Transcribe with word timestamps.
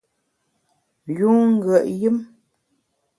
Yun 1.17 1.41
ngùet 1.55 1.85
yùm! 2.01 2.17